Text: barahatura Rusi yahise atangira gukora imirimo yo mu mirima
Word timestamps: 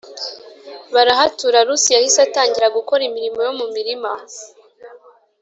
barahatura 0.93 1.57
Rusi 1.67 1.89
yahise 1.95 2.19
atangira 2.27 2.75
gukora 2.77 3.01
imirimo 3.09 3.39
yo 3.47 3.53
mu 3.59 3.65
mirima 3.75 4.11